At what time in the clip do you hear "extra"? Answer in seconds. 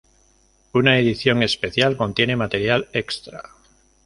2.91-3.43